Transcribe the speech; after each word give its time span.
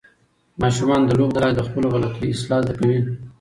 ماشومان 0.61 1.01
د 1.05 1.11
لوبو 1.19 1.33
له 1.35 1.39
لارې 1.41 1.55
د 1.57 1.61
خپلو 1.67 1.85
غلطیو 1.93 2.33
اصلاح 2.35 2.59
زده 2.63 2.73
کوي. 2.79 2.99